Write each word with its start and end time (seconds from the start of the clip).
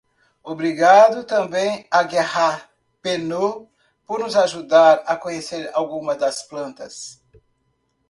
Obrigado 0.43 1.23
também 1.25 1.85
a 1.91 2.01
Gerald 2.07 2.63
Pennant 3.03 3.67
por 4.03 4.19
nos 4.19 4.35
ajudar 4.35 5.03
a 5.05 5.15
conhecer 5.15 5.69
algumas 5.75 6.17
das 6.17 6.41
plantas. 6.41 7.21